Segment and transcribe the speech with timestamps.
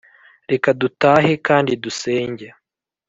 [0.51, 2.47] reka dutahe kandi dusenge